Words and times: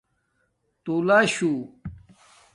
تولہ 0.83 1.19
شُݸ 1.33 1.51